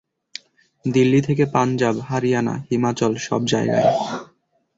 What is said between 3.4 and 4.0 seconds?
জায়গায়।